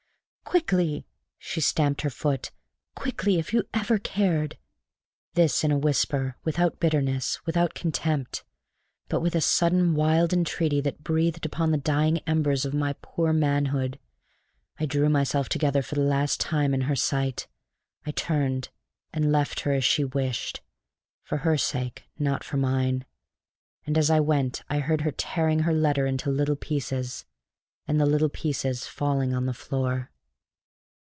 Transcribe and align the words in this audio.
"Quickly!" 0.43 1.07
She 1.39 1.61
stamped 1.61 2.01
her 2.01 2.09
foot. 2.09 2.51
"Quickly 2.93 3.39
if 3.39 3.53
you 3.53 3.63
ever 3.73 3.97
cared!" 3.97 4.57
This 5.33 5.63
in 5.63 5.71
a 5.71 5.77
whisper, 5.77 6.35
without 6.43 6.77
bitterness, 6.77 7.39
without 7.45 7.73
contempt, 7.73 8.43
but 9.07 9.21
with 9.21 9.33
a 9.33 9.39
sudden 9.39 9.95
wild 9.95 10.33
entreaty 10.33 10.81
that 10.81 11.05
breathed 11.05 11.45
upon 11.45 11.71
the 11.71 11.77
dying 11.77 12.17
embers 12.27 12.65
of 12.65 12.73
my 12.73 12.95
poor 13.01 13.31
manhood. 13.31 13.97
I 14.77 14.85
drew 14.85 15.07
myself 15.07 15.47
together 15.47 15.81
for 15.81 15.95
the 15.95 16.01
last 16.01 16.41
time 16.41 16.73
in 16.73 16.81
her 16.81 16.97
sight. 16.97 17.47
I 18.05 18.11
turned, 18.11 18.67
and 19.13 19.31
left 19.31 19.61
her 19.61 19.71
as 19.71 19.85
she 19.85 20.03
wished 20.03 20.59
for 21.23 21.37
her 21.37 21.57
sake, 21.57 22.03
not 22.19 22.43
for 22.43 22.57
mine. 22.57 23.05
And 23.85 23.97
as 23.97 24.09
I 24.09 24.19
went 24.19 24.63
I 24.69 24.79
heard 24.79 25.01
her 25.01 25.11
tearing 25.13 25.59
her 25.59 25.73
letter 25.73 26.05
into 26.05 26.29
little 26.29 26.57
pieces, 26.57 27.23
and 27.87 28.01
the 28.01 28.05
little 28.05 28.27
pieces 28.27 28.85
falling 28.85 29.33
on 29.33 29.45
the 29.45 29.53
floor. 29.53 30.09